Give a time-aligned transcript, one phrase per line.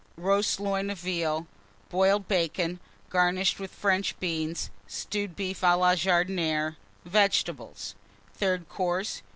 [0.17, 1.45] Roast Loin of Veal.
[1.89, 2.79] Boiled Bacon,
[3.11, 4.71] garnished with French Beans.
[4.87, 6.75] Stewed Beef à la Jardinière.
[7.05, 7.93] Vegetables.
[8.33, 9.21] THIRD COURSE.